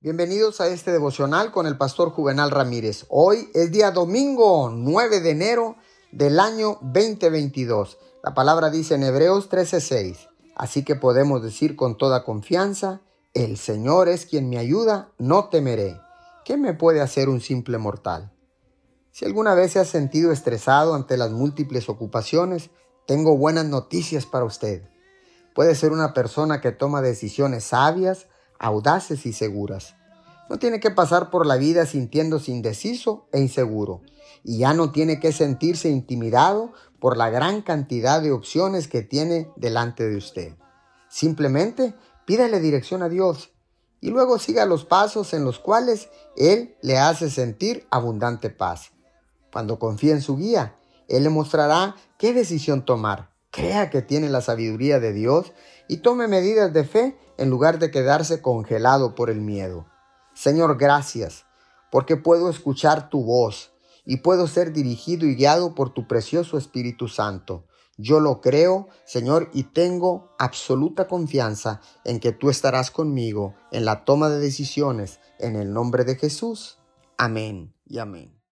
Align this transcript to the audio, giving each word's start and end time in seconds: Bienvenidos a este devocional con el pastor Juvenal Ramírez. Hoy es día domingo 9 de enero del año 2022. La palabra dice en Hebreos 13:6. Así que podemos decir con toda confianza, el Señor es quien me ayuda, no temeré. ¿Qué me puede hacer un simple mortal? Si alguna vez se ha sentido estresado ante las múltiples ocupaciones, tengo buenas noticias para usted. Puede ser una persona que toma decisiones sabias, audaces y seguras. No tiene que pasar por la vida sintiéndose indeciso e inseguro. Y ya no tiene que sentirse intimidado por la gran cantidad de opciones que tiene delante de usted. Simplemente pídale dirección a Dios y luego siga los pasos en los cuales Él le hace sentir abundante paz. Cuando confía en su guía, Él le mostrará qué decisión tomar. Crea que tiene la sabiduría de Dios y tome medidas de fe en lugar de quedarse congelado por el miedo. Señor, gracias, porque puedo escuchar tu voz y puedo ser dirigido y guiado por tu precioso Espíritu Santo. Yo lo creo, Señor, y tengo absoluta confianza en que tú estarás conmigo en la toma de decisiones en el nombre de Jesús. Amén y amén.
Bienvenidos 0.00 0.60
a 0.60 0.68
este 0.68 0.92
devocional 0.92 1.50
con 1.50 1.66
el 1.66 1.76
pastor 1.76 2.10
Juvenal 2.10 2.52
Ramírez. 2.52 3.06
Hoy 3.08 3.50
es 3.52 3.72
día 3.72 3.90
domingo 3.90 4.70
9 4.72 5.18
de 5.18 5.30
enero 5.30 5.74
del 6.12 6.38
año 6.38 6.78
2022. 6.82 7.98
La 8.22 8.32
palabra 8.32 8.70
dice 8.70 8.94
en 8.94 9.02
Hebreos 9.02 9.48
13:6. 9.48 10.28
Así 10.54 10.84
que 10.84 10.94
podemos 10.94 11.42
decir 11.42 11.74
con 11.74 11.98
toda 11.98 12.22
confianza, 12.22 13.00
el 13.34 13.56
Señor 13.56 14.08
es 14.08 14.24
quien 14.24 14.48
me 14.48 14.58
ayuda, 14.58 15.10
no 15.18 15.48
temeré. 15.48 16.00
¿Qué 16.44 16.56
me 16.56 16.74
puede 16.74 17.00
hacer 17.00 17.28
un 17.28 17.40
simple 17.40 17.76
mortal? 17.78 18.30
Si 19.10 19.24
alguna 19.24 19.54
vez 19.54 19.72
se 19.72 19.80
ha 19.80 19.84
sentido 19.84 20.30
estresado 20.30 20.94
ante 20.94 21.16
las 21.16 21.32
múltiples 21.32 21.88
ocupaciones, 21.88 22.70
tengo 23.08 23.36
buenas 23.36 23.64
noticias 23.64 24.26
para 24.26 24.44
usted. 24.44 24.88
Puede 25.56 25.74
ser 25.74 25.90
una 25.90 26.14
persona 26.14 26.60
que 26.60 26.70
toma 26.70 27.02
decisiones 27.02 27.64
sabias, 27.64 28.28
audaces 28.58 29.26
y 29.26 29.32
seguras. 29.32 29.94
No 30.48 30.58
tiene 30.58 30.80
que 30.80 30.90
pasar 30.90 31.30
por 31.30 31.46
la 31.46 31.56
vida 31.56 31.84
sintiéndose 31.86 32.50
indeciso 32.50 33.28
e 33.32 33.40
inseguro. 33.40 34.02
Y 34.44 34.58
ya 34.58 34.72
no 34.72 34.92
tiene 34.92 35.20
que 35.20 35.32
sentirse 35.32 35.90
intimidado 35.90 36.72
por 37.00 37.16
la 37.16 37.28
gran 37.30 37.62
cantidad 37.62 38.22
de 38.22 38.32
opciones 38.32 38.88
que 38.88 39.02
tiene 39.02 39.50
delante 39.56 40.08
de 40.08 40.16
usted. 40.16 40.54
Simplemente 41.08 41.94
pídale 42.24 42.60
dirección 42.60 43.02
a 43.02 43.08
Dios 43.08 43.50
y 44.00 44.10
luego 44.10 44.38
siga 44.38 44.64
los 44.64 44.84
pasos 44.84 45.34
en 45.34 45.44
los 45.44 45.58
cuales 45.58 46.08
Él 46.36 46.76
le 46.82 46.98
hace 46.98 47.30
sentir 47.30 47.86
abundante 47.90 48.50
paz. 48.50 48.92
Cuando 49.52 49.78
confía 49.78 50.12
en 50.12 50.22
su 50.22 50.36
guía, 50.36 50.76
Él 51.08 51.24
le 51.24 51.30
mostrará 51.30 51.96
qué 52.16 52.32
decisión 52.32 52.84
tomar. 52.84 53.30
Crea 53.58 53.90
que 53.90 54.02
tiene 54.02 54.28
la 54.28 54.40
sabiduría 54.40 55.00
de 55.00 55.12
Dios 55.12 55.52
y 55.88 55.96
tome 55.96 56.28
medidas 56.28 56.72
de 56.72 56.84
fe 56.84 57.18
en 57.38 57.50
lugar 57.50 57.80
de 57.80 57.90
quedarse 57.90 58.40
congelado 58.40 59.16
por 59.16 59.30
el 59.30 59.40
miedo. 59.40 59.84
Señor, 60.32 60.78
gracias, 60.78 61.44
porque 61.90 62.16
puedo 62.16 62.50
escuchar 62.50 63.10
tu 63.10 63.24
voz 63.24 63.72
y 64.04 64.18
puedo 64.18 64.46
ser 64.46 64.72
dirigido 64.72 65.26
y 65.26 65.34
guiado 65.34 65.74
por 65.74 65.92
tu 65.92 66.06
precioso 66.06 66.56
Espíritu 66.56 67.08
Santo. 67.08 67.64
Yo 67.96 68.20
lo 68.20 68.40
creo, 68.40 68.86
Señor, 69.04 69.50
y 69.52 69.64
tengo 69.64 70.36
absoluta 70.38 71.08
confianza 71.08 71.80
en 72.04 72.20
que 72.20 72.30
tú 72.30 72.50
estarás 72.50 72.92
conmigo 72.92 73.56
en 73.72 73.84
la 73.84 74.04
toma 74.04 74.28
de 74.28 74.38
decisiones 74.38 75.18
en 75.40 75.56
el 75.56 75.72
nombre 75.72 76.04
de 76.04 76.14
Jesús. 76.14 76.78
Amén 77.16 77.74
y 77.88 77.98
amén. 77.98 78.37